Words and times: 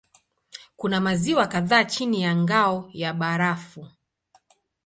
Kuna 0.75 1.01
maziwa 1.01 1.47
kadhaa 1.47 1.83
chini 1.85 2.21
ya 2.21 2.35
ngao 2.35 2.89
ya 2.93 3.13
barafu. 3.13 3.87